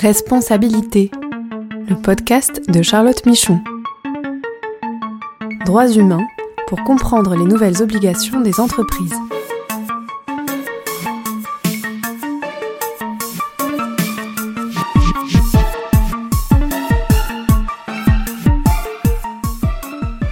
Responsabilité, 0.00 1.10
le 1.86 1.94
podcast 1.94 2.62
de 2.70 2.80
Charlotte 2.80 3.26
Michon. 3.26 3.60
Droits 5.66 5.90
humains 5.90 6.26
pour 6.68 6.82
comprendre 6.84 7.36
les 7.36 7.44
nouvelles 7.44 7.82
obligations 7.82 8.40
des 8.40 8.60
entreprises. 8.60 9.12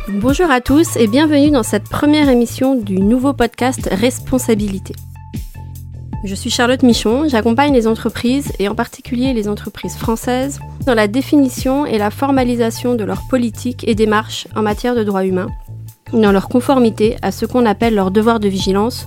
Bonjour 0.09 0.50
à 0.50 0.62
tous 0.62 0.96
et 0.96 1.09
bienvenue 1.09 1.50
dans 1.50 1.62
cette 1.62 1.91
première 1.91 2.30
émission 2.30 2.75
du 2.75 3.00
nouveau 3.00 3.35
podcast 3.35 3.87
Responsabilité. 3.93 4.95
Je 6.25 6.35
suis 6.35 6.50
Charlotte 6.50 6.82
Michon, 6.82 7.29
j'accompagne 7.29 7.73
les 7.73 7.87
entreprises 7.87 8.51
et 8.59 8.69
en 8.69 8.74
particulier 8.74 9.33
les 9.33 9.47
entreprises 9.47 9.95
françaises 9.95 10.59
dans 10.84 10.95
la 10.95 11.06
définition 11.06 11.87
et 11.87 11.97
la 11.97 12.10
formalisation 12.10 12.97
de 12.97 13.05
leurs 13.05 13.29
politiques 13.29 13.87
et 13.87 13.95
démarches 13.95 14.48
en 14.57 14.62
matière 14.62 14.96
de 14.96 15.05
droits 15.05 15.24
humains, 15.24 15.48
dans 16.12 16.33
leur 16.33 16.48
conformité 16.48 17.16
à 17.23 17.30
ce 17.30 17.46
qu'on 17.46 17.65
appelle 17.66 17.95
leur 17.95 18.10
devoir 18.10 18.41
de 18.41 18.48
vigilance, 18.48 19.07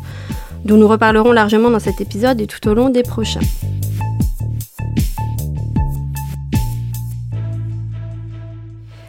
dont 0.63 0.77
nous 0.77 0.87
reparlerons 0.87 1.33
largement 1.33 1.69
dans 1.69 1.79
cet 1.79 1.99
épisode 1.99 2.39
et 2.39 2.47
tout 2.47 2.65
au 2.69 2.73
long 2.73 2.89
des 2.89 3.03
prochains. 3.03 3.41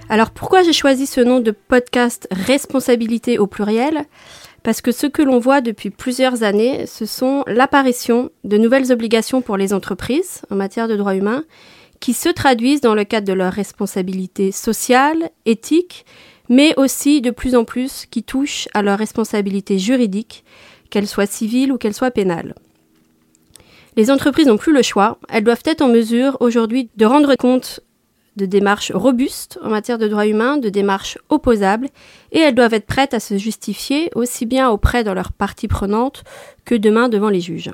Alors 0.08 0.30
pourquoi 0.30 0.62
j'ai 0.64 0.72
choisi 0.72 1.06
ce 1.06 1.20
nom 1.20 1.38
de 1.38 1.52
podcast 1.52 2.26
Responsabilité 2.32 3.38
au 3.38 3.46
pluriel? 3.46 4.04
Parce 4.62 4.80
que 4.80 4.92
ce 4.92 5.06
que 5.06 5.22
l'on 5.22 5.38
voit 5.38 5.60
depuis 5.60 5.90
plusieurs 5.90 6.42
années, 6.42 6.86
ce 6.86 7.06
sont 7.06 7.42
l'apparition 7.46 8.30
de 8.44 8.58
nouvelles 8.58 8.92
obligations 8.92 9.42
pour 9.42 9.56
les 9.56 9.72
entreprises 9.72 10.42
en 10.50 10.56
matière 10.56 10.88
de 10.88 10.96
droits 10.96 11.16
humains 11.16 11.44
qui 12.00 12.14
se 12.14 12.28
traduisent 12.28 12.80
dans 12.80 12.94
le 12.94 13.04
cadre 13.04 13.26
de 13.26 13.32
leurs 13.32 13.52
responsabilités 13.52 14.50
sociales, 14.50 15.30
éthiques, 15.46 16.04
mais 16.48 16.74
aussi 16.76 17.20
de 17.20 17.30
plus 17.30 17.54
en 17.54 17.64
plus 17.64 18.06
qui 18.10 18.22
touchent 18.24 18.68
à 18.74 18.82
leurs 18.82 18.98
responsabilités 18.98 19.78
juridiques, 19.78 20.44
qu'elles 20.90 21.06
soient 21.06 21.26
civiles 21.26 21.72
ou 21.72 21.78
qu'elles 21.78 21.94
soient 21.94 22.10
pénales. 22.10 22.54
Les 23.96 24.10
entreprises 24.10 24.46
n'ont 24.46 24.56
plus 24.56 24.72
le 24.72 24.82
choix, 24.82 25.18
elles 25.28 25.44
doivent 25.44 25.62
être 25.64 25.82
en 25.82 25.88
mesure 25.88 26.36
aujourd'hui 26.40 26.90
de 26.96 27.06
rendre 27.06 27.34
compte 27.36 27.80
de 28.36 28.46
démarches 28.46 28.92
robustes 28.92 29.58
en 29.62 29.68
matière 29.68 29.98
de 29.98 30.08
droits 30.08 30.26
humains, 30.26 30.56
de 30.56 30.68
démarches 30.68 31.18
opposables, 31.28 31.88
et 32.32 32.38
elles 32.38 32.54
doivent 32.54 32.74
être 32.74 32.86
prêtes 32.86 33.14
à 33.14 33.20
se 33.20 33.36
justifier 33.36 34.10
aussi 34.14 34.46
bien 34.46 34.70
auprès 34.70 35.04
de 35.04 35.10
leurs 35.10 35.32
parties 35.32 35.68
prenantes 35.68 36.24
que 36.64 36.74
demain 36.74 37.08
devant 37.08 37.28
les 37.28 37.40
juges. 37.40 37.70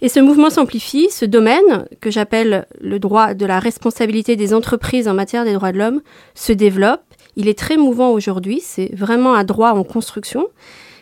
Et 0.00 0.08
ce 0.08 0.20
mouvement 0.20 0.50
s'amplifie, 0.50 1.08
ce 1.10 1.24
domaine, 1.24 1.86
que 2.00 2.10
j'appelle 2.10 2.66
le 2.80 2.98
droit 2.98 3.34
de 3.34 3.46
la 3.46 3.58
responsabilité 3.58 4.36
des 4.36 4.52
entreprises 4.52 5.08
en 5.08 5.14
matière 5.14 5.44
des 5.44 5.54
droits 5.54 5.72
de 5.72 5.78
l'homme, 5.78 6.02
se 6.34 6.52
développe. 6.52 7.02
Il 7.36 7.48
est 7.48 7.58
très 7.58 7.76
mouvant 7.76 8.10
aujourd'hui, 8.10 8.60
c'est 8.60 8.94
vraiment 8.94 9.34
un 9.34 9.44
droit 9.44 9.70
en 9.70 9.82
construction 9.82 10.48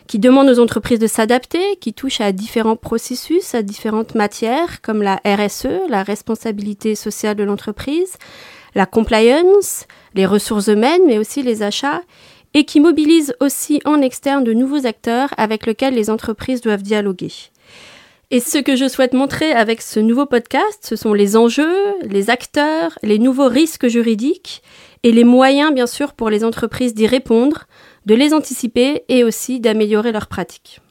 qui 0.07 0.19
demande 0.19 0.49
aux 0.49 0.59
entreprises 0.59 0.99
de 0.99 1.07
s'adapter, 1.07 1.77
qui 1.79 1.93
touche 1.93 2.21
à 2.21 2.31
différents 2.31 2.75
processus, 2.75 3.55
à 3.55 3.61
différentes 3.61 4.15
matières, 4.15 4.81
comme 4.81 5.01
la 5.01 5.21
RSE, 5.25 5.87
la 5.89 6.03
responsabilité 6.03 6.95
sociale 6.95 7.35
de 7.35 7.43
l'entreprise, 7.43 8.17
la 8.75 8.85
compliance, 8.85 9.85
les 10.15 10.25
ressources 10.25 10.67
humaines, 10.67 11.03
mais 11.07 11.17
aussi 11.17 11.41
les 11.41 11.63
achats, 11.63 12.01
et 12.53 12.65
qui 12.65 12.79
mobilise 12.79 13.35
aussi 13.39 13.81
en 13.85 14.01
externe 14.01 14.43
de 14.43 14.53
nouveaux 14.53 14.85
acteurs 14.85 15.29
avec 15.37 15.65
lesquels 15.65 15.95
les 15.95 16.09
entreprises 16.09 16.61
doivent 16.61 16.83
dialoguer. 16.83 17.31
Et 18.31 18.39
ce 18.39 18.57
que 18.57 18.75
je 18.75 18.87
souhaite 18.87 19.13
montrer 19.13 19.51
avec 19.51 19.81
ce 19.81 19.99
nouveau 19.99 20.25
podcast, 20.25 20.79
ce 20.81 20.95
sont 20.95 21.13
les 21.13 21.37
enjeux, 21.37 21.77
les 22.01 22.29
acteurs, 22.29 22.97
les 23.03 23.19
nouveaux 23.19 23.47
risques 23.47 23.87
juridiques 23.87 24.63
et 25.03 25.11
les 25.11 25.23
moyens, 25.23 25.73
bien 25.73 25.85
sûr, 25.85 26.13
pour 26.13 26.29
les 26.29 26.43
entreprises 26.43 26.95
d'y 26.95 27.05
répondre, 27.05 27.65
de 28.05 28.15
les 28.15 28.33
anticiper 28.33 29.03
et 29.09 29.23
aussi 29.23 29.59
d'améliorer 29.59 30.11
leurs 30.11 30.27
pratiques. 30.27 30.81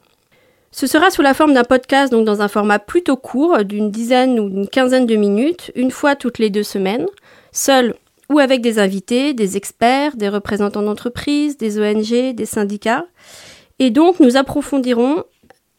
Ce 0.71 0.87
sera 0.87 1.11
sous 1.11 1.21
la 1.21 1.35
forme 1.35 1.53
d'un 1.53 1.63
podcast, 1.63 2.11
donc 2.11 2.25
dans 2.25 2.41
un 2.41 2.47
format 2.47 2.79
plutôt 2.79 3.15
court, 3.15 3.63
d'une 3.63 3.91
dizaine 3.91 4.39
ou 4.39 4.49
d'une 4.49 4.67
quinzaine 4.67 5.05
de 5.05 5.15
minutes, 5.15 5.71
une 5.75 5.91
fois 5.91 6.15
toutes 6.15 6.39
les 6.39 6.49
deux 6.49 6.63
semaines, 6.63 7.05
seul 7.51 7.93
ou 8.31 8.39
avec 8.39 8.61
des 8.61 8.79
invités, 8.79 9.35
des 9.35 9.55
experts, 9.57 10.15
des 10.15 10.29
représentants 10.29 10.81
d'entreprises, 10.81 11.57
des 11.57 11.79
ONG, 11.79 12.33
des 12.33 12.45
syndicats. 12.45 13.05
Et 13.77 13.91
donc 13.91 14.19
nous 14.19 14.35
approfondirons 14.35 15.23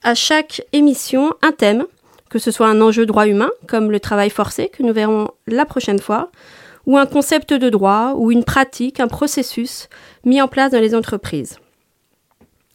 à 0.04 0.14
chaque 0.14 0.62
émission 0.72 1.34
un 1.42 1.50
thème, 1.50 1.86
que 2.30 2.38
ce 2.38 2.52
soit 2.52 2.68
un 2.68 2.80
enjeu 2.80 3.06
droit 3.06 3.26
humain, 3.26 3.50
comme 3.66 3.90
le 3.90 3.98
travail 3.98 4.30
forcé, 4.30 4.68
que 4.68 4.84
nous 4.84 4.92
verrons 4.92 5.28
la 5.48 5.64
prochaine 5.64 5.98
fois, 5.98 6.30
ou 6.86 6.98
un 6.98 7.06
concept 7.06 7.52
de 7.52 7.70
droit, 7.70 8.14
ou 8.16 8.30
une 8.30 8.44
pratique, 8.44 9.00
un 9.00 9.08
processus 9.08 9.88
mis 10.24 10.40
en 10.40 10.48
place 10.48 10.72
dans 10.72 10.80
les 10.80 10.94
entreprises. 10.94 11.58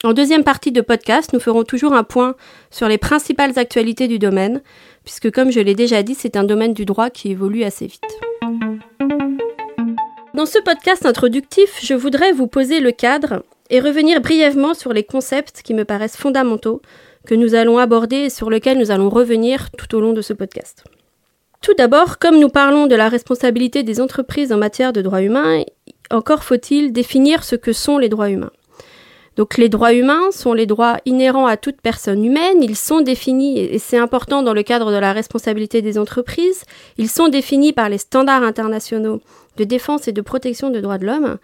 En 0.03 0.14
deuxième 0.14 0.46
partie 0.46 0.72
de 0.72 0.80
podcast, 0.80 1.34
nous 1.34 1.42
ferons 1.42 1.64
toujours 1.64 1.94
un 1.94 2.06
point 2.06 2.36
sur 2.72 2.88
les 2.88 2.98
principales 2.98 3.59
actualités 3.59 4.08
du 4.08 4.18
domaine, 4.18 4.62
puisque 5.03 5.30
comme 5.30 5.52
je 5.52 5.59
l'ai 5.59 5.75
déjà 5.75 6.03
dit, 6.03 6.16
c'est 6.16 6.38
un 6.38 6.46
domaine 6.46 6.74
du 6.74 6.86
droit 6.86 7.09
qui 7.09 7.31
évolue 7.31 7.64
assez 7.64 7.88
vite. 7.88 8.02
Dans 10.34 10.46
ce 10.46 10.59
podcast 10.59 11.06
introductif, 11.06 11.80
je 11.84 11.94
voudrais 11.94 12.31
vous 12.31 12.48
poser 12.48 12.80
le 12.80 12.92
cadre 12.92 13.44
et 13.69 13.81
revenir 13.81 14.22
brièvement 14.22 14.74
sur 14.74 14.94
les 14.94 15.03
concepts 15.03 15.62
qui 15.64 15.74
me 15.74 15.84
paraissent 15.84 16.16
fondamentaux 16.16 16.81
que 17.28 17.36
nous 17.36 17.53
allons 17.53 17.78
aborder 17.78 18.16
et 18.16 18.30
sur 18.30 18.50
lesquels 18.50 18.78
nous 18.78 18.92
allons 18.92 19.09
revenir 19.09 19.69
tout 19.72 19.94
au 19.96 20.00
long 20.00 20.14
de 20.14 20.22
ce 20.22 20.31
podcast. 20.31 20.86
Tout 21.62 21.74
d'abord, 21.74 22.20
comme 22.20 22.40
nous 22.40 22.50
parlons 22.50 22.88
de 22.88 22.96
la 22.96 23.09
responsabilité 23.09 23.84
des 23.84 24.00
entreprises 24.00 24.53
en 24.53 24.58
matière 24.58 24.94
de 24.94 25.02
droits 25.02 25.22
humains, 25.22 25.64
encore 26.09 26.44
faut-il 26.44 26.94
définir 26.94 27.44
ce 27.44 27.56
que 27.56 27.74
sont 27.74 27.97
les 27.97 28.09
droits 28.09 28.30
humains. 28.30 28.52
Donc 29.36 29.58
les 29.58 29.69
droits 29.69 29.94
humains 29.94 30.31
sont 30.31 30.53
les 30.53 30.66
droits 30.66 30.98
inhérents 31.06 31.46
à 31.46 31.56
toute 31.56 31.81
personne 31.81 32.25
humaine, 32.25 32.62
ils 32.62 32.75
sont 32.75 33.02
définis, 33.02 33.59
et 33.59 33.80
c'est 33.80 33.98
important 33.98 34.44
dans 34.44 34.53
le 34.53 34.64
cadre 34.64 34.92
de 34.92 34.98
la 34.98 35.14
responsabilité 35.14 35.81
des 35.81 35.98
entreprises, 35.98 36.64
ils 36.98 37.09
sont 37.09 37.30
définis 37.30 37.72
par 37.72 37.88
les 37.88 38.00
standards 38.00 38.44
internationaux 38.44 39.22
de 39.56 39.64
défense 39.64 40.08
et 40.08 40.12
de 40.12 40.22
protection 40.22 40.69
des 40.69 40.81
droits 40.81 40.98
de 40.98 41.06
l'homme, 41.06 41.38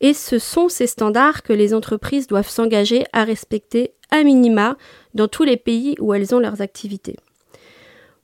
et 0.00 0.14
ce 0.14 0.38
sont 0.38 0.68
ces 0.68 0.86
standards 0.86 1.42
que 1.42 1.52
les 1.52 1.74
entreprises 1.74 2.26
doivent 2.28 2.48
s'engager 2.48 3.04
à 3.12 3.24
respecter 3.24 3.94
à 4.10 4.22
minima 4.22 4.76
dans 5.14 5.28
tous 5.28 5.44
les 5.44 5.56
pays 5.56 5.96
où 5.98 6.14
elles 6.14 6.34
ont 6.34 6.40
leurs 6.40 6.60
activités. 6.60 7.16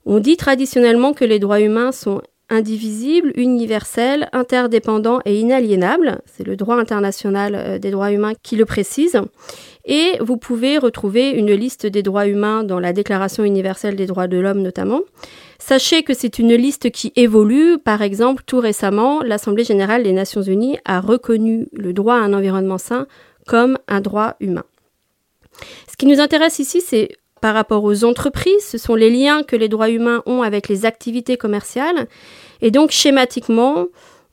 On 0.09 0.19
dit 0.19 0.37
traditionnellement 0.37 1.11
que 1.11 1.25
les 1.25 1.37
droits 1.37 1.59
humains 1.59 1.91
sont 1.91 2.21
indivisibles, 2.49 3.33
universels, 3.35 4.29
interdépendants 4.31 5.19
et 5.25 5.37
inaliénables. 5.37 6.21
C'est 6.25 6.47
le 6.47 6.55
droit 6.55 6.77
international 6.77 7.55
euh, 7.55 7.77
des 7.77 7.91
droits 7.91 8.13
humains 8.13 8.31
qui 8.41 8.55
le 8.55 8.63
précise. 8.63 9.19
Et 9.83 10.13
vous 10.21 10.37
pouvez 10.37 10.77
retrouver 10.77 11.31
une 11.31 11.51
liste 11.51 11.85
des 11.85 12.03
droits 12.03 12.25
humains 12.25 12.63
dans 12.63 12.79
la 12.79 12.93
Déclaration 12.93 13.43
universelle 13.43 13.97
des 13.97 14.05
droits 14.05 14.27
de 14.27 14.37
l'homme 14.37 14.61
notamment. 14.61 15.01
Sachez 15.59 16.03
que 16.03 16.13
c'est 16.13 16.39
une 16.39 16.53
liste 16.53 16.89
qui 16.89 17.11
évolue. 17.17 17.77
Par 17.77 18.01
exemple, 18.01 18.43
tout 18.45 18.61
récemment, 18.61 19.21
l'Assemblée 19.23 19.65
générale 19.65 20.03
des 20.03 20.13
Nations 20.13 20.41
unies 20.41 20.77
a 20.85 21.01
reconnu 21.01 21.67
le 21.73 21.91
droit 21.91 22.15
à 22.15 22.19
un 22.19 22.33
environnement 22.33 22.77
sain 22.77 23.07
comme 23.45 23.77
un 23.89 23.99
droit 23.99 24.35
humain. 24.39 24.63
Ce 25.91 25.97
qui 25.97 26.05
nous 26.05 26.21
intéresse 26.21 26.59
ici, 26.59 26.79
c'est 26.79 27.09
par 27.41 27.53
rapport 27.53 27.83
aux 27.83 28.03
entreprises, 28.03 28.65
ce 28.65 28.77
sont 28.77 28.95
les 28.95 29.09
liens 29.09 29.43
que 29.43 29.55
les 29.55 29.69
droits 29.69 29.89
humains 29.89 30.23
ont 30.25 30.41
avec 30.41 30.67
les 30.67 30.85
activités 30.85 31.37
commerciales. 31.37 32.07
Et 32.61 32.71
donc, 32.71 32.91
schématiquement, 32.91 33.85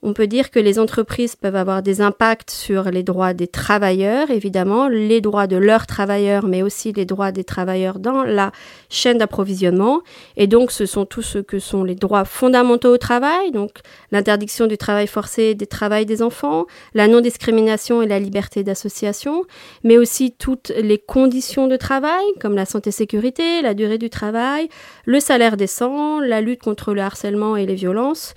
on 0.05 0.13
peut 0.13 0.27
dire 0.27 0.51
que 0.51 0.61
les 0.61 0.79
entreprises 0.79 1.35
peuvent 1.35 1.57
avoir 1.57 1.83
des 1.83 2.03
impacts 2.03 2.51
sur 2.51 2.85
les 2.91 3.03
droits 3.03 3.33
des 3.33 3.49
travailleurs, 3.49 4.31
évidemment, 4.31 4.87
les 4.87 5.23
droits 5.23 5.47
de 5.47 5.57
leurs 5.57 5.87
travailleurs, 5.87 6.47
mais 6.47 6.63
aussi 6.63 6.93
les 6.93 7.07
droits 7.07 7.33
des 7.33 7.43
travailleurs 7.43 7.99
dans 7.99 8.23
la 8.23 8.53
chaîne 8.91 9.17
d'approvisionnement. 9.17 10.03
Et 10.37 10.47
donc, 10.47 10.73
ce 10.73 10.85
sont 10.85 11.07
tous 11.07 11.23
ce 11.23 11.39
que 11.39 11.59
sont 11.59 11.85
les 11.85 11.95
droits 11.95 12.27
fondamentaux 12.27 12.93
au 12.93 12.99
travail, 12.99 13.51
donc 13.51 13.79
l'interdiction 14.13 14.67
du 14.67 14.77
travail 14.77 15.07
forcé, 15.07 15.55
des 15.55 15.67
travails 15.67 16.05
des 16.05 16.23
enfants, 16.23 16.67
la 16.93 17.09
non-discrimination 17.09 18.03
et 18.03 18.07
la 18.07 18.19
liberté 18.21 18.63
d'association, 18.63 19.45
mais 19.85 19.97
aussi 19.97 20.33
toutes 20.33 20.71
les 20.77 20.99
conditions 20.99 21.67
de 21.67 21.77
travail, 21.77 22.25
comme 22.43 22.57
la 22.57 22.67
santé-sécurité, 22.67 23.63
la 23.63 23.73
durée 23.73 23.99
du 23.99 24.11
travail, 24.11 24.69
le 25.07 25.19
salaire 25.19 25.57
décent, 25.57 26.21
la 26.21 26.43
lutte 26.43 26.63
contre 26.63 26.93
le 26.93 27.01
harcèlement 27.01 27.57
et 27.57 27.65
les 27.65 27.75
violences, 27.75 28.35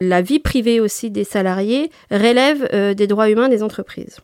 la 0.00 0.22
vie 0.22 0.38
privée 0.38 0.80
aussi 0.80 1.10
des 1.10 1.24
salariés 1.24 1.90
relève 2.10 2.68
euh, 2.72 2.94
des 2.94 3.06
droits 3.06 3.30
humains 3.30 3.48
des 3.48 3.62
entreprises. 3.62 4.18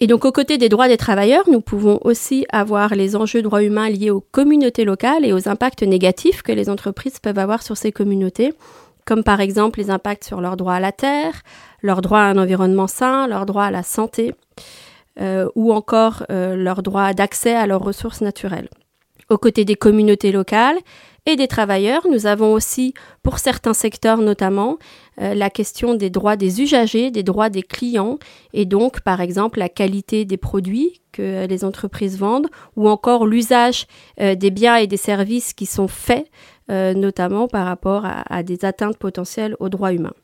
Et 0.00 0.06
donc, 0.06 0.24
aux 0.24 0.32
côtés 0.32 0.58
des 0.58 0.68
droits 0.68 0.88
des 0.88 0.96
travailleurs, 0.96 1.48
nous 1.48 1.60
pouvons 1.60 2.00
aussi 2.02 2.46
avoir 2.50 2.94
les 2.94 3.14
enjeux 3.14 3.42
droits 3.42 3.62
humains 3.62 3.88
liés 3.88 4.10
aux 4.10 4.20
communautés 4.20 4.84
locales 4.84 5.24
et 5.24 5.32
aux 5.32 5.48
impacts 5.48 5.84
négatifs 5.84 6.42
que 6.42 6.50
les 6.50 6.68
entreprises 6.68 7.20
peuvent 7.20 7.38
avoir 7.38 7.62
sur 7.62 7.76
ces 7.76 7.92
communautés, 7.92 8.52
comme 9.04 9.22
par 9.22 9.40
exemple 9.40 9.78
les 9.78 9.90
impacts 9.90 10.24
sur 10.24 10.40
leur 10.40 10.56
droit 10.56 10.74
à 10.74 10.80
la 10.80 10.90
terre, 10.90 11.42
leur 11.80 12.00
droit 12.00 12.18
à 12.18 12.24
un 12.24 12.38
environnement 12.38 12.88
sain, 12.88 13.28
leur 13.28 13.46
droit 13.46 13.64
à 13.64 13.70
la 13.70 13.84
santé, 13.84 14.34
euh, 15.20 15.48
ou 15.54 15.72
encore 15.72 16.26
euh, 16.28 16.56
leur 16.56 16.82
droit 16.82 17.12
d'accès 17.12 17.54
à 17.54 17.68
leurs 17.68 17.82
ressources 17.82 18.20
naturelles. 18.20 18.68
Aux 19.30 19.38
côtés 19.38 19.64
des 19.64 19.76
communautés 19.76 20.32
locales, 20.32 20.76
et 21.26 21.36
des 21.36 21.48
travailleurs. 21.48 22.06
Nous 22.10 22.26
avons 22.26 22.52
aussi, 22.52 22.94
pour 23.22 23.38
certains 23.38 23.74
secteurs 23.74 24.18
notamment, 24.18 24.78
euh, 25.20 25.34
la 25.34 25.50
question 25.50 25.94
des 25.94 26.10
droits 26.10 26.36
des 26.36 26.60
usagers, 26.60 27.10
des 27.10 27.22
droits 27.22 27.50
des 27.50 27.62
clients, 27.62 28.18
et 28.52 28.64
donc 28.64 29.00
par 29.00 29.20
exemple 29.20 29.58
la 29.58 29.68
qualité 29.68 30.24
des 30.24 30.36
produits 30.36 31.00
que 31.12 31.46
les 31.46 31.64
entreprises 31.64 32.18
vendent, 32.18 32.48
ou 32.76 32.88
encore 32.88 33.26
l'usage 33.26 33.86
euh, 34.20 34.34
des 34.34 34.50
biens 34.50 34.76
et 34.76 34.86
des 34.86 34.96
services 34.96 35.52
qui 35.52 35.66
sont 35.66 35.88
faits 35.88 36.26
euh, 36.70 36.94
notamment 36.94 37.46
par 37.46 37.66
rapport 37.66 38.06
à, 38.06 38.42
des 38.42 38.64
atteintes 38.64 38.96
potentielles 38.96 39.54
aux 39.60 39.68
droits 39.68 39.92
humains. 39.92 40.14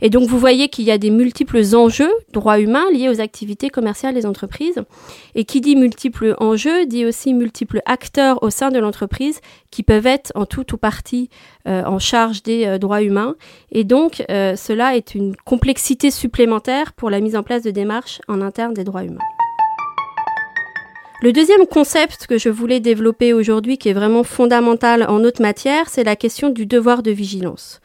Et 0.00 0.10
donc 0.10 0.28
vous 0.28 0.38
voyez 0.38 0.68
qu'il 0.68 0.84
y 0.84 0.92
a 0.92 0.98
des 0.98 1.10
multiples 1.10 1.60
enjeux 1.74 2.12
droits 2.32 2.60
humains 2.60 2.84
liés 2.92 3.08
aux 3.08 3.20
activités 3.20 3.68
commerciales 3.68 4.14
des 4.14 4.24
entreprises. 4.24 4.80
Et 5.34 5.44
qui 5.44 5.60
dit 5.60 5.74
multiples 5.74 6.36
enjeux 6.38 6.86
dit 6.86 7.04
aussi 7.04 7.34
multiples 7.34 7.80
acteurs 7.84 8.40
au 8.44 8.50
sein 8.50 8.70
de 8.70 8.78
l'entreprise 8.78 9.40
qui 9.72 9.82
peuvent 9.82 10.06
être 10.06 10.30
en 10.36 10.46
tout 10.46 10.72
ou 10.72 10.76
partie 10.76 11.30
euh, 11.66 11.82
en 11.82 11.98
charge 11.98 12.44
des 12.44 12.64
euh, 12.64 12.78
droits 12.78 13.02
humains. 13.02 13.34
Et 13.72 13.82
donc 13.82 14.24
cela 14.28 14.96
est 14.96 15.16
une 15.16 15.34
complexité 15.36 16.12
supplémentaire 16.12 16.92
pour 16.92 17.10
la 17.10 17.18
mise 17.20 17.34
en 17.34 17.42
place 17.42 17.62
de 17.62 17.70
démarches 17.70 18.20
en 18.28 18.40
interne 18.40 18.72
des 18.72 18.84
droits 18.84 19.02
humains. 19.02 19.37
Le 21.20 21.32
deuxième 21.32 21.66
concept 21.66 22.28
que 22.28 22.38
je 22.38 22.48
voulais 22.48 22.78
développer 22.78 23.32
aujourd'hui, 23.32 23.76
qui 23.76 23.88
est 23.88 23.92
vraiment 23.92 24.22
fondamental 24.22 25.04
en 25.08 25.24
autre 25.24 25.42
matière, 25.42 25.88
c'est 25.88 26.04
la 26.04 26.14
question 26.14 26.48
du 26.48 26.64
devoir 26.64 27.02
de 27.02 27.10
vigilance. 27.10 27.80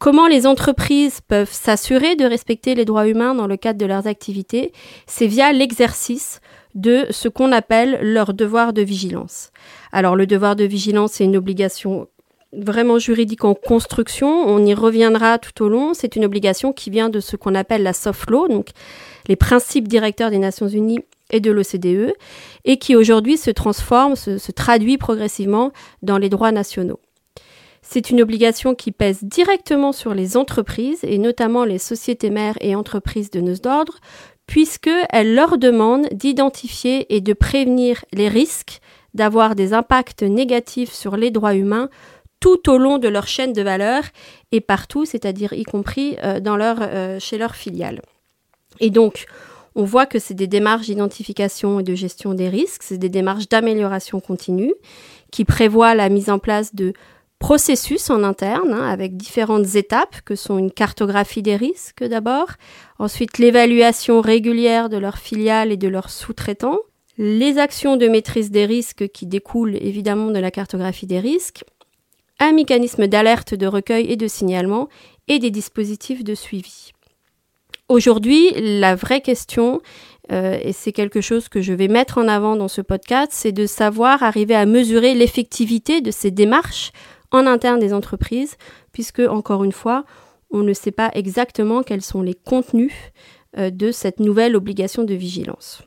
Comment 0.00 0.26
les 0.26 0.48
entreprises 0.48 1.20
peuvent 1.20 1.52
s'assurer 1.52 2.16
de 2.16 2.24
respecter 2.24 2.74
les 2.74 2.84
droits 2.84 3.06
humains 3.06 3.36
dans 3.36 3.46
le 3.46 3.56
cadre 3.56 3.78
de 3.78 3.86
leurs 3.86 4.08
activités? 4.08 4.72
C'est 5.06 5.28
via 5.28 5.52
l'exercice 5.52 6.40
de 6.74 7.06
ce 7.10 7.28
qu'on 7.28 7.52
appelle 7.52 8.00
leur 8.02 8.34
devoir 8.34 8.72
de 8.72 8.82
vigilance. 8.82 9.52
Alors 9.92 10.16
le 10.16 10.26
devoir 10.26 10.56
de 10.56 10.64
vigilance, 10.64 11.12
c'est 11.12 11.24
une 11.24 11.36
obligation 11.36 12.08
vraiment 12.52 12.98
juridique 12.98 13.44
en 13.44 13.54
construction, 13.54 14.28
on 14.28 14.66
y 14.66 14.74
reviendra 14.74 15.38
tout 15.38 15.62
au 15.62 15.68
long, 15.68 15.94
c'est 15.94 16.16
une 16.16 16.24
obligation 16.24 16.72
qui 16.72 16.90
vient 16.90 17.10
de 17.10 17.20
ce 17.20 17.36
qu'on 17.36 17.54
appelle 17.54 17.84
la 17.84 17.92
soft 17.92 18.28
law, 18.28 18.48
donc 18.48 18.70
les 19.28 19.36
principes 19.36 19.86
directeurs 19.86 20.30
des 20.30 20.38
Nations 20.38 20.68
Unies 20.68 21.04
et 21.32 21.40
de 21.40 21.50
l'OCDE, 21.50 22.14
et 22.64 22.76
qui 22.76 22.94
aujourd'hui 22.94 23.36
se 23.36 23.50
transforme, 23.50 24.16
se, 24.16 24.52
traduit 24.52 24.98
progressivement 24.98 25.72
dans 26.02 26.18
les 26.18 26.28
droits 26.28 26.52
nationaux. 26.52 27.00
C'est 27.82 28.10
une 28.10 28.22
obligation 28.22 28.74
qui 28.74 28.92
pèse 28.92 29.24
directement 29.24 29.92
sur 29.92 30.14
les 30.14 30.36
entreprises, 30.36 31.00
et 31.02 31.18
notamment 31.18 31.64
les 31.64 31.78
sociétés 31.78 32.30
mères 32.30 32.56
et 32.60 32.76
entreprises 32.76 33.30
de 33.30 33.40
nos 33.40 33.56
d'ordre, 33.56 33.98
puisqu'elle 34.46 35.34
leur 35.34 35.58
demande 35.58 36.08
d'identifier 36.12 37.14
et 37.14 37.20
de 37.20 37.32
prévenir 37.32 38.04
les 38.12 38.28
risques 38.28 38.80
d'avoir 39.14 39.54
des 39.54 39.74
impacts 39.74 40.22
négatifs 40.22 40.92
sur 40.92 41.16
les 41.16 41.30
droits 41.30 41.54
humains 41.54 41.88
tout 42.40 42.68
au 42.68 42.76
long 42.76 42.98
de 42.98 43.08
leur 43.08 43.28
chaîne 43.28 43.52
de 43.52 43.62
valeur 43.62 44.02
et 44.50 44.60
partout, 44.60 45.04
c'est-à-dire 45.04 45.52
y 45.52 45.62
compris 45.62 46.16
euh, 46.24 46.40
dans 46.40 46.56
leur, 46.56 46.78
euh, 46.80 47.20
chez 47.20 47.38
leurs 47.38 47.54
filiales. 47.54 48.02
Et 48.80 48.90
donc, 48.90 49.26
on 49.74 49.84
voit 49.84 50.06
que 50.06 50.18
c'est 50.18 50.34
des 50.34 50.46
démarches 50.46 50.86
d'identification 50.86 51.80
et 51.80 51.82
de 51.82 51.94
gestion 51.94 52.34
des 52.34 52.48
risques, 52.48 52.82
c'est 52.82 52.98
des 52.98 53.08
démarches 53.08 53.48
d'amélioration 53.48 54.20
continue 54.20 54.74
qui 55.30 55.44
prévoient 55.44 55.94
la 55.94 56.08
mise 56.08 56.30
en 56.30 56.38
place 56.38 56.74
de 56.74 56.92
processus 57.38 58.08
en 58.08 58.22
interne 58.22 58.72
hein, 58.72 58.88
avec 58.88 59.16
différentes 59.16 59.74
étapes 59.74 60.20
que 60.24 60.36
sont 60.36 60.58
une 60.58 60.70
cartographie 60.70 61.42
des 61.42 61.56
risques 61.56 62.04
d'abord, 62.04 62.52
ensuite 63.00 63.38
l'évaluation 63.38 64.20
régulière 64.20 64.88
de 64.88 64.96
leurs 64.96 65.18
filiales 65.18 65.72
et 65.72 65.76
de 65.76 65.88
leurs 65.88 66.10
sous-traitants, 66.10 66.78
les 67.18 67.58
actions 67.58 67.96
de 67.96 68.06
maîtrise 68.06 68.52
des 68.52 68.64
risques 68.64 69.08
qui 69.08 69.26
découlent 69.26 69.76
évidemment 69.76 70.30
de 70.30 70.38
la 70.38 70.52
cartographie 70.52 71.06
des 71.06 71.18
risques, 71.18 71.64
un 72.38 72.52
mécanisme 72.52 73.08
d'alerte, 73.08 73.54
de 73.54 73.66
recueil 73.66 74.10
et 74.10 74.16
de 74.16 74.28
signalement 74.28 74.88
et 75.26 75.38
des 75.38 75.50
dispositifs 75.50 76.24
de 76.24 76.34
suivi. 76.34 76.92
Aujourd'hui, 77.92 78.52
la 78.56 78.94
vraie 78.94 79.20
question, 79.20 79.82
euh, 80.32 80.58
et 80.62 80.72
c'est 80.72 80.92
quelque 80.92 81.20
chose 81.20 81.50
que 81.50 81.60
je 81.60 81.74
vais 81.74 81.88
mettre 81.88 82.16
en 82.16 82.26
avant 82.26 82.56
dans 82.56 82.66
ce 82.66 82.80
podcast, 82.80 83.32
c'est 83.34 83.52
de 83.52 83.66
savoir 83.66 84.22
arriver 84.22 84.54
à 84.54 84.64
mesurer 84.64 85.12
l'effectivité 85.12 86.00
de 86.00 86.10
ces 86.10 86.30
démarches 86.30 86.92
en 87.32 87.46
interne 87.46 87.80
des 87.80 87.92
entreprises, 87.92 88.56
puisque, 88.92 89.18
encore 89.18 89.62
une 89.62 89.72
fois, 89.72 90.06
on 90.50 90.62
ne 90.62 90.72
sait 90.72 90.90
pas 90.90 91.10
exactement 91.12 91.82
quels 91.82 92.00
sont 92.00 92.22
les 92.22 92.32
contenus 92.32 92.94
euh, 93.58 93.68
de 93.68 93.92
cette 93.92 94.20
nouvelle 94.20 94.56
obligation 94.56 95.04
de 95.04 95.12
vigilance. 95.12 95.82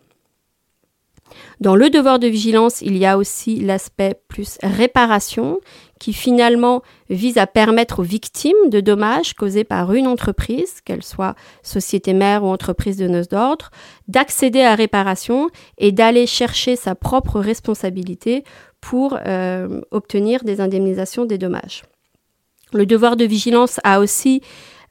Dans 1.60 1.76
le 1.76 1.90
devoir 1.90 2.20
de 2.20 2.28
vigilance, 2.28 2.82
il 2.82 2.98
y 2.98 3.06
a 3.06 3.18
aussi 3.18 3.60
l'aspect 3.60 4.20
plus 4.28 4.58
réparation 4.62 5.60
qui 6.00 6.14
finalement 6.14 6.82
vise 7.10 7.38
à 7.38 7.48
permettre 7.48 8.00
aux 8.00 8.04
victimes 8.04 8.70
de 8.70 8.80
dommages 8.82 9.34
causés 9.34 9.64
par 9.64 9.94
une 9.94 10.08
entreprise, 10.08 10.82
qu'elle 10.84 11.04
soit 11.04 11.36
société 11.64 12.14
mère 12.14 12.44
ou 12.44 12.48
entreprise 12.48 12.98
de 12.98 13.08
noces 13.08 13.30
d'ordre, 13.30 13.72
d'accéder 14.08 14.62
à 14.62 14.76
réparation 14.76 15.50
et 15.78 15.92
d'aller 15.92 16.28
chercher 16.28 16.76
sa 16.76 16.96
propre 16.96 17.40
responsabilité 17.40 18.44
pour 18.82 19.18
euh, 19.26 19.82
obtenir 19.92 20.44
des 20.44 20.62
indemnisations 20.62 21.26
des 21.26 21.38
dommages. 21.38 21.84
Le 22.74 22.86
devoir 22.86 23.16
de 23.16 23.26
vigilance 23.26 23.80
a 23.84 24.00
aussi 24.00 24.42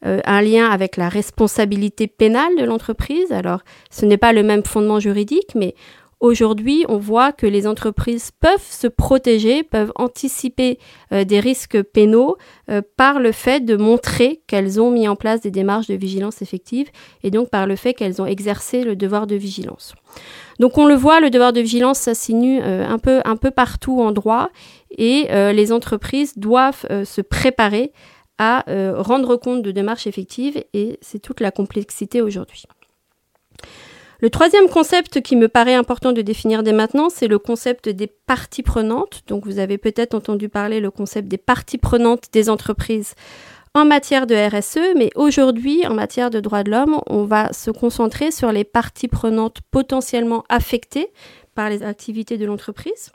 euh, 0.07 0.21
un 0.25 0.43
lien 0.43 0.69
avec 0.69 0.97
la 0.97 1.09
responsabilité 1.09 2.07
pénale 2.07 2.57
de 2.57 2.65
l'entreprise. 2.65 3.31
Alors, 3.31 3.61
ce 3.91 4.05
n'est 4.05 4.17
pas 4.17 4.33
le 4.33 4.43
même 4.43 4.65
fondement 4.65 5.01
juridique, 5.01 5.55
mais 5.55 5.75
Aujourd'hui, 6.25 6.87
on 6.89 6.97
voit 6.97 7.33
que 7.33 7.47
les 7.47 7.67
entreprises 7.67 8.31
peuvent 8.31 8.67
se 8.67 8.87
protéger, 8.87 9.63
peuvent 9.63 9.93
anticiper 9.95 10.79
euh, 11.13 11.25
des 11.25 11.39
risques 11.39 11.83
pénaux 11.83 12.39
euh, 12.71 12.81
par 12.97 13.21
le 13.21 13.31
fait 13.31 13.61
de 13.61 13.77
montrer 13.77 14.41
qu'elles 14.47 14.81
ont 14.81 14.91
mis 14.91 15.07
en 15.07 15.17
place 15.17 15.43
des 15.43 15.51
démarches 15.51 15.87
de 15.87 15.95
vigilance 15.97 16.41
effective 16.41 16.89
et 17.25 17.31
donc 17.31 17.51
par 17.51 17.67
le 17.67 17.77
fait 17.77 17.93
qu'elles 17.93 18.23
ont 18.23 18.27
exercé 18.27 18.85
le 18.85 18.97
devoir 18.97 19.27
de 19.27 19.37
vigilance. 19.37 19.95
Donc 20.61 20.79
on 20.79 20.87
le 20.87 20.95
voit, 20.95 21.21
le 21.21 21.29
devoir 21.29 21.53
de 21.53 21.61
vigilance 21.61 21.99
s'assinue 21.99 22.63
euh, 22.63 22.89
un, 22.89 22.99
peu, 22.99 23.21
un 23.27 23.37
peu 23.37 23.51
partout 23.51 24.01
en 24.01 24.11
droit 24.11 24.49
et 24.97 25.29
les 25.53 25.73
entreprises 25.73 26.39
doivent 26.39 26.87
se 27.05 27.21
préparer 27.21 27.93
à 28.39 28.65
rendre 28.97 29.35
compte 29.35 29.61
de 29.61 29.73
démarches 29.73 30.07
effectives 30.07 30.63
et 30.73 30.99
c'est 31.03 31.19
toute 31.19 31.41
la 31.41 31.51
complexité 31.51 32.23
aujourd'hui. 32.23 32.65
Le 34.25 34.31
troisième 34.31 34.71
concept 34.71 35.21
qui 35.21 35.37
me 35.37 35.49
paraît 35.49 35.75
important 35.75 36.13
de 36.13 36.23
définir 36.23 36.63
dès 36.63 36.73
maintenant, 36.73 37.11
c'est 37.11 37.29
le 37.29 37.39
concept 37.39 37.91
des 37.91 38.07
parties 38.07 38.63
prenantes. 38.63 39.21
Donc 39.27 39.45
vous 39.45 39.59
avez 39.59 39.77
peut-être 39.77 40.15
entendu 40.15 40.49
parler 40.49 40.81
le 40.81 40.91
concept 40.91 41.29
des 41.29 41.37
parties 41.37 41.77
prenantes 41.77 42.29
des 42.33 42.49
entreprises 42.49 43.17
en 43.75 43.85
matière 43.85 44.27
de 44.27 44.35
RSE, 44.35 44.97
mais 44.97 45.11
aujourd'hui, 45.15 45.87
en 45.87 45.93
matière 45.93 46.31
de 46.31 46.41
droits 46.41 46.63
de 46.63 46.71
l'homme, 46.71 47.01
on 47.07 47.25
va 47.25 47.53
se 47.53 47.71
concentrer 47.71 48.31
sur 48.31 48.51
les 48.51 48.65
parties 48.65 49.09
prenantes 49.09 49.59
potentiellement 49.71 50.43
affectées 50.49 51.09
par 51.55 51.69
les 51.69 51.83
activités 51.83 52.39
de 52.39 52.47
l'entreprise. 52.47 53.13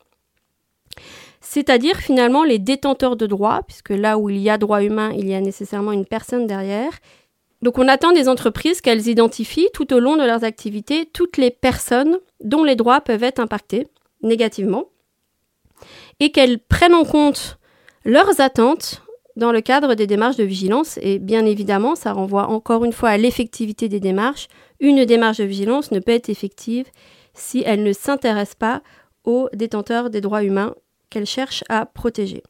C'est-à-dire 1.41 1.95
finalement 1.95 2.43
les 2.43 2.59
détenteurs 2.59 3.15
de 3.15 3.25
droits, 3.25 3.61
puisque 3.65 3.89
là 3.89 4.19
où 4.19 4.29
il 4.29 4.37
y 4.37 4.51
a 4.51 4.59
droit 4.59 4.83
humain, 4.83 5.11
il 5.17 5.27
y 5.27 5.33
a 5.33 5.41
nécessairement 5.41 5.91
une 5.91 6.05
personne 6.05 6.45
derrière, 6.45 6.91
donc 7.61 7.77
on 7.77 7.87
attend 7.87 8.11
des 8.11 8.29
entreprises 8.29 8.81
qu'elles 8.81 9.07
identifient 9.07 9.69
tout 9.73 9.93
au 9.93 9.99
long 9.99 10.15
de 10.15 10.23
leurs 10.23 10.43
activités 10.43 11.05
toutes 11.05 11.37
les 11.37 11.51
personnes 11.51 12.17
dont 12.43 12.63
les 12.63 12.75
droits 12.75 13.01
peuvent 13.01 13.23
être 13.23 13.39
impactés 13.39 13.87
négativement 14.21 14.85
et 16.19 16.31
qu'elles 16.31 16.59
prennent 16.59 16.95
en 16.95 17.05
compte 17.05 17.57
leurs 18.05 18.41
attentes 18.41 19.03
dans 19.35 19.51
le 19.51 19.61
cadre 19.61 19.95
des 19.95 20.07
démarches 20.07 20.35
de 20.35 20.43
vigilance. 20.43 20.99
Et 21.01 21.17
bien 21.17 21.45
évidemment, 21.45 21.95
ça 21.95 22.11
renvoie 22.13 22.47
encore 22.47 22.83
une 22.85 22.93
fois 22.93 23.09
à 23.09 23.17
l'effectivité 23.17 23.87
des 23.87 23.99
démarches. 23.99 24.47
Une 24.79 25.05
démarche 25.05 25.37
de 25.37 25.45
vigilance 25.45 25.91
ne 25.91 25.99
peut 25.99 26.11
être 26.11 26.29
effective 26.29 26.87
si 27.33 27.63
elle 27.65 27.83
ne 27.83 27.93
s'intéresse 27.93 28.55
pas 28.55 28.81
aux 29.23 29.49
détenteurs 29.53 30.09
des 30.09 30.21
droits 30.21 30.43
humains 30.43 30.75
qu'elle 31.09 31.25
cherche 31.25 31.63
à 31.69 31.85
protéger. 31.85 32.43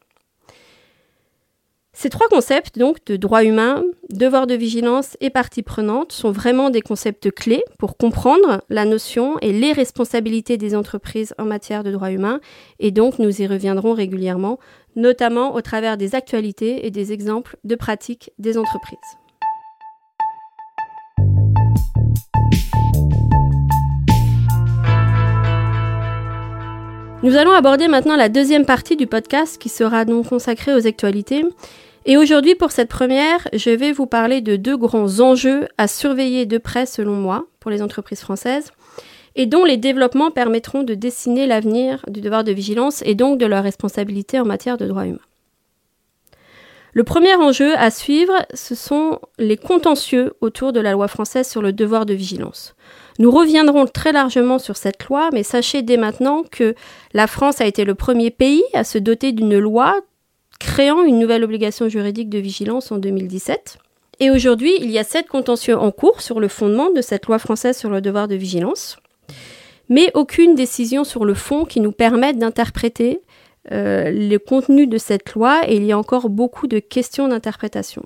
Ces 1.92 2.08
trois 2.08 2.28
concepts, 2.28 2.78
donc 2.78 3.04
de 3.06 3.16
droit 3.16 3.44
humain, 3.44 3.82
devoir 4.10 4.46
de 4.46 4.54
vigilance 4.54 5.16
et 5.20 5.28
partie 5.28 5.62
prenante, 5.62 6.12
sont 6.12 6.30
vraiment 6.30 6.70
des 6.70 6.82
concepts 6.82 7.30
clés 7.32 7.64
pour 7.78 7.96
comprendre 7.96 8.62
la 8.68 8.84
notion 8.84 9.38
et 9.40 9.52
les 9.52 9.72
responsabilités 9.72 10.56
des 10.56 10.76
entreprises 10.76 11.34
en 11.36 11.44
matière 11.44 11.82
de 11.82 11.90
droit 11.90 12.12
humain, 12.12 12.40
et 12.78 12.92
donc 12.92 13.18
nous 13.18 13.42
y 13.42 13.46
reviendrons 13.46 13.92
régulièrement, 13.92 14.60
notamment 14.94 15.54
au 15.54 15.60
travers 15.62 15.96
des 15.96 16.14
actualités 16.14 16.86
et 16.86 16.90
des 16.90 17.12
exemples 17.12 17.56
de 17.64 17.74
pratiques 17.74 18.30
des 18.38 18.56
entreprises. 18.56 18.98
Nous 27.22 27.36
allons 27.36 27.52
aborder 27.52 27.86
maintenant 27.86 28.16
la 28.16 28.30
deuxième 28.30 28.64
partie 28.64 28.96
du 28.96 29.06
podcast 29.06 29.58
qui 29.60 29.68
sera 29.68 30.06
donc 30.06 30.30
consacrée 30.30 30.72
aux 30.72 30.86
actualités. 30.86 31.44
Et 32.06 32.16
aujourd'hui, 32.16 32.54
pour 32.54 32.70
cette 32.70 32.88
première, 32.88 33.46
je 33.52 33.68
vais 33.68 33.92
vous 33.92 34.06
parler 34.06 34.40
de 34.40 34.56
deux 34.56 34.78
grands 34.78 35.20
enjeux 35.20 35.68
à 35.76 35.86
surveiller 35.86 36.46
de 36.46 36.56
près 36.56 36.86
selon 36.86 37.12
moi 37.12 37.46
pour 37.60 37.70
les 37.70 37.82
entreprises 37.82 38.20
françaises 38.20 38.72
et 39.36 39.44
dont 39.44 39.66
les 39.66 39.76
développements 39.76 40.30
permettront 40.30 40.82
de 40.82 40.94
dessiner 40.94 41.46
l'avenir 41.46 42.02
du 42.08 42.22
devoir 42.22 42.42
de 42.42 42.52
vigilance 42.52 43.02
et 43.04 43.14
donc 43.14 43.38
de 43.38 43.44
leur 43.44 43.64
responsabilité 43.64 44.40
en 44.40 44.46
matière 44.46 44.78
de 44.78 44.86
droits 44.86 45.06
humains. 45.06 45.18
Le 46.94 47.04
premier 47.04 47.34
enjeu 47.34 47.76
à 47.76 47.90
suivre, 47.90 48.32
ce 48.54 48.74
sont 48.74 49.20
les 49.38 49.58
contentieux 49.58 50.32
autour 50.40 50.72
de 50.72 50.80
la 50.80 50.92
loi 50.92 51.06
française 51.06 51.46
sur 51.46 51.60
le 51.60 51.74
devoir 51.74 52.06
de 52.06 52.14
vigilance. 52.14 52.74
Nous 53.20 53.30
reviendrons 53.30 53.84
très 53.84 54.12
largement 54.12 54.58
sur 54.58 54.78
cette 54.78 55.04
loi, 55.04 55.28
mais 55.34 55.42
sachez 55.42 55.82
dès 55.82 55.98
maintenant 55.98 56.42
que 56.42 56.74
la 57.12 57.26
France 57.26 57.60
a 57.60 57.66
été 57.66 57.84
le 57.84 57.94
premier 57.94 58.30
pays 58.30 58.64
à 58.72 58.82
se 58.82 58.96
doter 58.96 59.32
d'une 59.32 59.58
loi 59.58 60.00
créant 60.58 61.04
une 61.04 61.18
nouvelle 61.18 61.44
obligation 61.44 61.90
juridique 61.90 62.30
de 62.30 62.38
vigilance 62.38 62.90
en 62.90 62.96
2017. 62.96 63.76
Et 64.20 64.30
aujourd'hui, 64.30 64.72
il 64.80 64.90
y 64.90 64.98
a 64.98 65.04
sept 65.04 65.28
contentieux 65.28 65.76
en 65.76 65.90
cours 65.90 66.22
sur 66.22 66.40
le 66.40 66.48
fondement 66.48 66.90
de 66.90 67.02
cette 67.02 67.26
loi 67.26 67.38
française 67.38 67.76
sur 67.76 67.90
le 67.90 68.00
devoir 68.00 68.26
de 68.26 68.36
vigilance, 68.36 68.96
mais 69.90 70.10
aucune 70.14 70.54
décision 70.54 71.04
sur 71.04 71.26
le 71.26 71.34
fond 71.34 71.66
qui 71.66 71.80
nous 71.80 71.92
permette 71.92 72.38
d'interpréter 72.38 73.20
euh, 73.70 74.10
le 74.10 74.38
contenu 74.38 74.86
de 74.86 74.96
cette 74.96 75.34
loi 75.34 75.60
et 75.68 75.76
il 75.76 75.84
y 75.84 75.92
a 75.92 75.98
encore 75.98 76.30
beaucoup 76.30 76.68
de 76.68 76.78
questions 76.78 77.28
d'interprétation. 77.28 78.02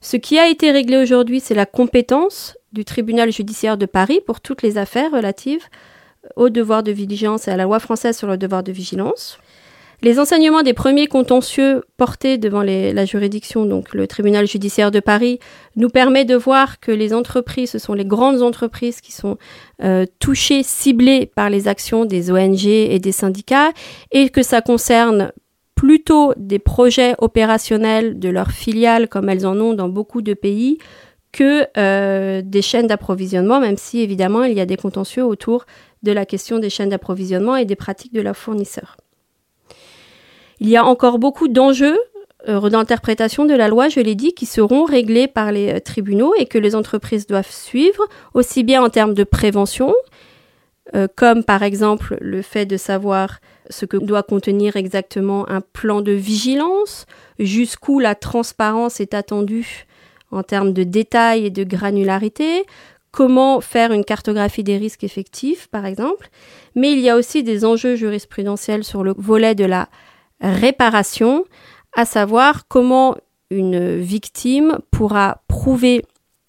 Ce 0.00 0.16
qui 0.16 0.38
a 0.38 0.48
été 0.48 0.70
réglé 0.70 0.96
aujourd'hui, 0.96 1.40
c'est 1.40 1.56
la 1.56 1.66
compétence 1.66 2.57
du 2.72 2.84
tribunal 2.84 3.32
judiciaire 3.32 3.76
de 3.76 3.86
Paris 3.86 4.20
pour 4.26 4.40
toutes 4.40 4.62
les 4.62 4.78
affaires 4.78 5.10
relatives 5.10 5.64
au 6.36 6.48
devoir 6.48 6.82
de 6.82 6.92
vigilance 6.92 7.48
et 7.48 7.50
à 7.50 7.56
la 7.56 7.64
loi 7.64 7.78
française 7.80 8.16
sur 8.16 8.28
le 8.28 8.36
devoir 8.36 8.62
de 8.62 8.72
vigilance. 8.72 9.38
Les 10.00 10.20
enseignements 10.20 10.62
des 10.62 10.74
premiers 10.74 11.08
contentieux 11.08 11.82
portés 11.96 12.38
devant 12.38 12.62
la 12.62 13.04
juridiction, 13.04 13.66
donc 13.66 13.94
le 13.94 14.06
tribunal 14.06 14.46
judiciaire 14.46 14.92
de 14.92 15.00
Paris, 15.00 15.40
nous 15.74 15.88
permet 15.88 16.24
de 16.24 16.36
voir 16.36 16.78
que 16.78 16.92
les 16.92 17.12
entreprises, 17.12 17.70
ce 17.70 17.80
sont 17.80 17.94
les 17.94 18.04
grandes 18.04 18.42
entreprises 18.42 19.00
qui 19.00 19.10
sont 19.10 19.38
euh, 19.82 20.06
touchées, 20.20 20.62
ciblées 20.62 21.26
par 21.26 21.50
les 21.50 21.66
actions 21.66 22.04
des 22.04 22.30
ONG 22.30 22.64
et 22.64 23.00
des 23.00 23.10
syndicats, 23.10 23.72
et 24.12 24.28
que 24.28 24.44
ça 24.44 24.60
concerne 24.60 25.32
plutôt 25.74 26.32
des 26.36 26.60
projets 26.60 27.16
opérationnels 27.18 28.20
de 28.20 28.28
leurs 28.28 28.52
filiales, 28.52 29.08
comme 29.08 29.28
elles 29.28 29.46
en 29.48 29.58
ont 29.60 29.74
dans 29.74 29.88
beaucoup 29.88 30.22
de 30.22 30.34
pays, 30.34 30.78
que 31.32 31.66
euh, 31.76 32.42
des 32.44 32.62
chaînes 32.62 32.86
d'approvisionnement, 32.86 33.60
même 33.60 33.76
si 33.76 34.00
évidemment 34.00 34.44
il 34.44 34.56
y 34.56 34.60
a 34.60 34.66
des 34.66 34.76
contentieux 34.76 35.24
autour 35.24 35.66
de 36.02 36.12
la 36.12 36.26
question 36.26 36.58
des 36.58 36.70
chaînes 36.70 36.88
d'approvisionnement 36.88 37.56
et 37.56 37.64
des 37.64 37.76
pratiques 37.76 38.14
de 38.14 38.20
leurs 38.20 38.36
fournisseurs. 38.36 38.96
Il 40.60 40.68
y 40.68 40.76
a 40.76 40.84
encore 40.84 41.18
beaucoup 41.18 41.48
d'enjeux 41.48 41.98
euh, 42.48 42.68
d'interprétation 42.70 43.44
de 43.44 43.54
la 43.54 43.68
loi, 43.68 43.88
je 43.88 44.00
l'ai 44.00 44.14
dit, 44.14 44.32
qui 44.32 44.46
seront 44.46 44.84
réglés 44.84 45.28
par 45.28 45.52
les 45.52 45.74
euh, 45.74 45.80
tribunaux 45.80 46.34
et 46.38 46.46
que 46.46 46.58
les 46.58 46.74
entreprises 46.74 47.26
doivent 47.26 47.50
suivre, 47.50 48.06
aussi 48.34 48.64
bien 48.64 48.82
en 48.82 48.88
termes 48.88 49.14
de 49.14 49.24
prévention, 49.24 49.94
comme 51.16 51.44
par 51.44 51.62
exemple 51.62 52.16
le 52.22 52.40
fait 52.40 52.64
de 52.64 52.78
savoir 52.78 53.40
ce 53.68 53.84
que 53.84 53.98
doit 53.98 54.22
contenir 54.22 54.76
exactement 54.76 55.46
un 55.50 55.60
plan 55.60 56.00
de 56.00 56.12
vigilance, 56.12 57.04
jusqu'où 57.38 57.98
la 57.98 58.14
transparence 58.14 58.98
est 58.98 59.12
attendue 59.12 59.86
en 60.30 60.42
termes 60.42 60.72
de 60.72 60.84
détails 60.84 61.46
et 61.46 61.50
de 61.50 61.64
granularité, 61.64 62.64
comment 63.10 63.60
faire 63.60 63.92
une 63.92 64.04
cartographie 64.04 64.64
des 64.64 64.76
risques 64.76 65.04
effectifs, 65.04 65.68
par 65.68 65.86
exemple. 65.86 66.28
Mais 66.74 66.92
il 66.92 67.00
y 67.00 67.08
a 67.08 67.16
aussi 67.16 67.42
des 67.42 67.64
enjeux 67.64 67.96
jurisprudentiels 67.96 68.84
sur 68.84 69.02
le 69.02 69.14
volet 69.16 69.54
de 69.54 69.64
la 69.64 69.88
réparation, 70.40 71.44
à 71.96 72.04
savoir 72.04 72.68
comment 72.68 73.16
une 73.50 73.98
victime 73.98 74.78
pourra 74.90 75.42
prouver 75.48 76.04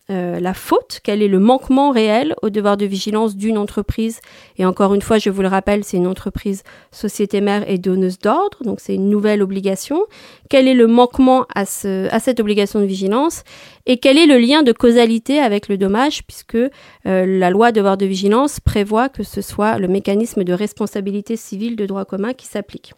euh, 0.10 0.40
la 0.40 0.54
faute, 0.54 1.00
quel 1.04 1.22
est 1.22 1.28
le 1.28 1.40
manquement 1.40 1.92
réel 1.92 2.36
au 2.42 2.50
devoir 2.50 2.78
de 2.78 2.86
vigilance 2.86 3.36
d'une 3.36 3.58
entreprise? 3.58 4.20
Et 4.58 4.66
encore 4.66 4.94
une 4.94 5.02
fois, 5.02 5.18
je 5.18 5.30
vous 5.30 5.42
le 5.42 5.48
rappelle, 5.48 5.84
c'est 5.84 5.98
une 5.98 6.08
entreprise 6.08 6.64
société 6.92 7.42
mère 7.42 7.70
et 7.70 7.78
donneuse 7.78 8.20
d'ordre, 8.20 8.58
donc 8.64 8.80
c'est 8.80 8.96
une 8.96 9.10
nouvelle 9.10 9.42
obligation. 9.42 10.06
Quel 10.50 10.68
est 10.68 10.74
le 10.74 10.88
manquement 10.88 11.46
à, 11.54 11.66
ce, 11.66 12.08
à 12.14 12.20
cette 12.20 12.40
obligation 12.40 12.80
de 12.80 12.86
vigilance? 12.86 13.44
Et 13.86 13.98
quel 13.98 14.18
est 14.18 14.26
le 14.26 14.38
lien 14.38 14.64
de 14.64 14.72
causalité 14.72 15.40
avec 15.40 15.68
le 15.68 15.78
dommage, 15.78 16.24
puisque 16.24 16.56
euh, 16.56 16.70
la 17.06 17.50
loi 17.50 17.72
devoir 17.72 17.98
de 17.98 18.06
vigilance 18.06 18.60
prévoit 18.60 19.10
que 19.10 19.24
ce 19.24 19.42
soit 19.42 19.78
le 19.78 19.88
mécanisme 19.88 20.44
de 20.44 20.54
responsabilité 20.54 21.36
civile 21.36 21.76
de 21.76 21.86
droit 21.86 22.06
commun 22.06 22.34
qui 22.34 22.46
s'applique. 22.46 22.94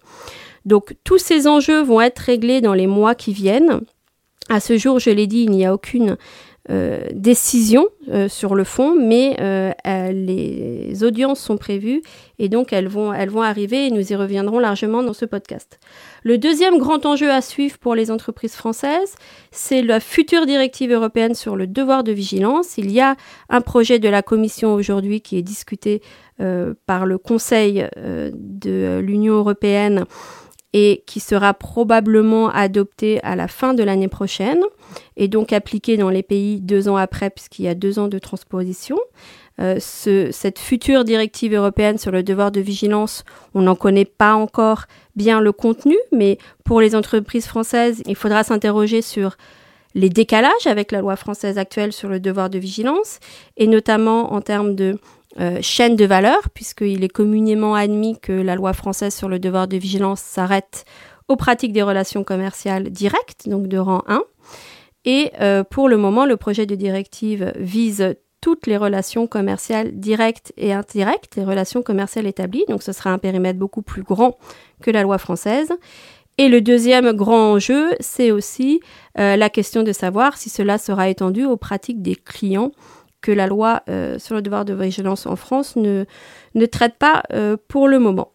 Donc 0.65 0.95
tous 1.03 1.17
ces 1.17 1.47
enjeux 1.47 1.81
vont 1.81 2.01
être 2.01 2.19
réglés 2.19 2.61
dans 2.61 2.73
les 2.73 2.87
mois 2.87 3.15
qui 3.15 3.33
viennent. 3.33 3.81
À 4.49 4.59
ce 4.59 4.77
jour, 4.77 4.99
je 4.99 5.09
l'ai 5.09 5.27
dit, 5.27 5.43
il 5.43 5.51
n'y 5.51 5.65
a 5.65 5.73
aucune 5.73 6.17
euh, 6.71 7.01
décision 7.13 7.87
euh, 8.07 8.29
sur 8.29 8.55
le 8.55 8.63
fond, 8.63 8.95
mais 8.97 9.35
euh, 9.41 9.73
les 10.13 11.03
audiences 11.03 11.41
sont 11.41 11.57
prévues 11.57 12.01
et 12.39 12.47
donc 12.47 12.71
elles 12.71 12.87
vont, 12.87 13.11
elles 13.11 13.29
vont 13.29 13.41
arriver 13.41 13.87
et 13.87 13.91
nous 13.91 14.13
y 14.13 14.15
reviendrons 14.15 14.57
largement 14.57 15.03
dans 15.03 15.11
ce 15.11 15.25
podcast. 15.25 15.81
Le 16.23 16.37
deuxième 16.37 16.77
grand 16.77 17.05
enjeu 17.05 17.29
à 17.29 17.41
suivre 17.41 17.77
pour 17.77 17.93
les 17.93 18.09
entreprises 18.09 18.55
françaises, 18.55 19.15
c'est 19.51 19.81
la 19.81 19.99
future 19.99 20.45
directive 20.45 20.93
européenne 20.93 21.35
sur 21.35 21.57
le 21.57 21.67
devoir 21.67 22.05
de 22.05 22.13
vigilance. 22.13 22.77
Il 22.77 22.89
y 22.89 23.01
a 23.01 23.17
un 23.49 23.59
projet 23.59 23.99
de 23.99 24.07
la 24.07 24.21
Commission 24.21 24.73
aujourd'hui 24.73 25.19
qui 25.19 25.37
est 25.37 25.41
discuté 25.41 26.01
par 26.87 27.05
le 27.05 27.19
Conseil 27.19 27.85
de 27.97 28.99
l'Union 28.99 29.35
européenne 29.35 30.05
et 30.73 31.03
qui 31.05 31.19
sera 31.19 31.53
probablement 31.53 32.49
adopté 32.49 33.21
à 33.23 33.35
la 33.35 33.47
fin 33.47 33.73
de 33.73 33.83
l'année 33.83 34.07
prochaine 34.07 34.61
et 35.17 35.27
donc 35.27 35.51
appliqué 35.51 35.97
dans 35.97 36.09
les 36.09 36.23
pays 36.23 36.61
deux 36.61 36.87
ans 36.87 36.95
après 36.95 37.29
puisqu'il 37.29 37.65
y 37.65 37.67
a 37.67 37.75
deux 37.75 37.99
ans 37.99 38.07
de 38.07 38.19
transposition. 38.19 38.97
Euh, 39.59 39.77
ce, 39.79 40.31
cette 40.31 40.59
future 40.59 41.03
directive 41.03 41.53
européenne 41.53 41.97
sur 41.97 42.11
le 42.11 42.23
devoir 42.23 42.51
de 42.51 42.61
vigilance, 42.61 43.25
on 43.53 43.61
n'en 43.61 43.75
connaît 43.75 44.05
pas 44.05 44.33
encore 44.33 44.85
bien 45.15 45.41
le 45.41 45.51
contenu, 45.51 45.97
mais 46.11 46.37
pour 46.63 46.79
les 46.79 46.95
entreprises 46.95 47.45
françaises, 47.45 48.01
il 48.07 48.15
faudra 48.15 48.43
s'interroger 48.43 49.01
sur 49.01 49.35
les 49.93 50.09
décalages 50.09 50.67
avec 50.67 50.91
la 50.91 51.01
loi 51.01 51.17
française 51.17 51.57
actuelle 51.57 51.91
sur 51.91 52.07
le 52.07 52.19
devoir 52.19 52.49
de 52.49 52.57
vigilance, 52.57 53.19
et 53.57 53.67
notamment 53.67 54.33
en 54.33 54.41
termes 54.41 54.73
de 54.73 54.97
euh, 55.39 55.59
chaîne 55.61 55.95
de 55.95 56.05
valeur, 56.05 56.49
puisqu'il 56.53 57.03
est 57.03 57.09
communément 57.09 57.75
admis 57.75 58.19
que 58.19 58.33
la 58.33 58.55
loi 58.55 58.73
française 58.73 59.15
sur 59.15 59.29
le 59.29 59.39
devoir 59.39 59.67
de 59.67 59.77
vigilance 59.77 60.21
s'arrête 60.21 60.85
aux 61.27 61.35
pratiques 61.35 61.71
des 61.71 61.83
relations 61.83 62.23
commerciales 62.23 62.89
directes, 62.89 63.47
donc 63.47 63.67
de 63.67 63.77
rang 63.77 64.03
1. 64.07 64.23
Et 65.05 65.31
euh, 65.39 65.63
pour 65.63 65.89
le 65.89 65.97
moment, 65.97 66.25
le 66.25 66.37
projet 66.37 66.65
de 66.65 66.75
directive 66.75 67.53
vise 67.55 68.15
toutes 68.41 68.67
les 68.67 68.75
relations 68.75 69.27
commerciales 69.27 69.91
directes 69.91 70.51
et 70.57 70.73
indirectes, 70.73 71.35
les 71.35 71.43
relations 71.43 71.83
commerciales 71.83 72.27
établies, 72.27 72.65
donc 72.67 72.83
ce 72.83 72.91
sera 72.91 73.11
un 73.11 73.19
périmètre 73.19 73.59
beaucoup 73.59 73.83
plus 73.83 74.03
grand 74.03 74.37
que 74.81 74.91
la 74.91 75.03
loi 75.03 75.17
française. 75.17 75.71
Et 76.37 76.49
le 76.49 76.59
deuxième 76.59 77.11
grand 77.11 77.53
enjeu, 77.53 77.91
c'est 77.99 78.31
aussi 78.31 78.79
euh, 79.19 79.35
la 79.35 79.49
question 79.49 79.83
de 79.83 79.91
savoir 79.91 80.37
si 80.37 80.49
cela 80.49 80.77
sera 80.77 81.07
étendu 81.07 81.45
aux 81.45 81.57
pratiques 81.57 82.01
des 82.01 82.15
clients 82.15 82.71
que 83.21 83.31
la 83.31 83.47
loi 83.47 83.83
euh, 83.89 84.19
sur 84.19 84.35
le 84.35 84.41
devoir 84.41 84.65
de 84.65 84.73
vigilance 84.73 85.25
en 85.25 85.35
France 85.35 85.75
ne, 85.75 86.05
ne 86.55 86.65
traite 86.65 86.95
pas 86.95 87.23
euh, 87.33 87.55
pour 87.67 87.87
le 87.87 87.99
moment. 87.99 88.31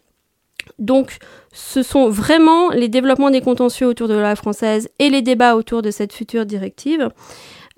Donc, 0.78 1.18
ce 1.52 1.82
sont 1.82 2.08
vraiment 2.08 2.70
les 2.70 2.88
développements 2.88 3.30
des 3.30 3.40
contentieux 3.40 3.86
autour 3.86 4.08
de 4.08 4.14
la 4.14 4.20
loi 4.20 4.36
française 4.36 4.88
et 4.98 5.10
les 5.10 5.22
débats 5.22 5.54
autour 5.56 5.82
de 5.82 5.90
cette 5.90 6.12
future 6.12 6.44
directive, 6.44 7.10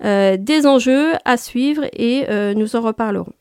euh, 0.03 0.37
des 0.37 0.65
enjeux 0.65 1.11
à 1.25 1.37
suivre 1.37 1.83
et 1.93 2.25
nous 2.55 2.75
en 2.75 2.81
reparlerons. 2.81 3.33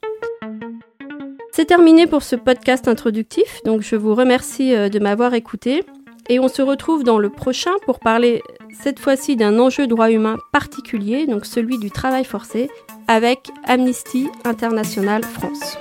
C'est 1.51 1.65
terminé 1.65 2.07
pour 2.07 2.23
ce 2.23 2.37
podcast 2.37 2.87
introductif, 2.87 3.63
donc 3.65 3.81
je 3.81 3.97
vous 3.97 4.15
remercie 4.15 4.71
de 4.71 4.99
m'avoir 5.01 5.35
écouté 5.35 5.83
et 6.29 6.39
on 6.39 6.49
se 6.49 6.63
retrouve 6.63 7.05
dans 7.05 7.19
le 7.19 7.31
prochain 7.31 7.73
pour 7.85 8.01
parler 8.01 8.43
cette 8.83 8.99
fois-ci 8.99 9.37
d'un 9.37 9.59
enjeu 9.59 9.87
droit 9.87 10.11
humain 10.11 10.37
particulier, 10.53 11.27
donc 11.27 11.47
celui 11.47 11.79
du 11.79 11.91
travail 11.91 12.25
forcé, 12.25 12.71
avec 13.07 13.49
Amnesty 13.65 14.29
International 14.45 15.23
France. 15.25 15.79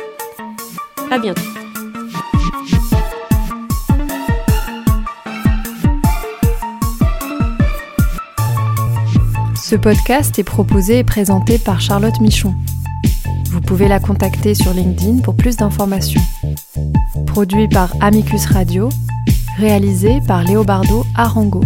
À 1.12 1.20
bientôt. 1.20 1.42
Ce 9.56 9.76
podcast 9.76 10.40
est 10.40 10.46
proposé 10.46 11.00
et 11.00 11.04
présenté 11.04 11.58
par 11.58 11.82
Charlotte 11.82 12.22
Michon. 12.22 12.56
Vous 13.52 13.60
pouvez 13.60 13.90
la 13.90 14.00
contacter 14.00 14.56
sur 14.56 14.74
LinkedIn 14.74 15.20
pour 15.20 15.36
plus 15.36 15.58
d'informations. 15.58 16.22
Produit 17.26 17.68
par 17.68 17.92
Amicus 18.00 18.46
Radio, 18.46 18.88
réalisé 19.58 20.22
par 20.28 20.44
Léobardo 20.44 21.06
Arango. 21.16 21.62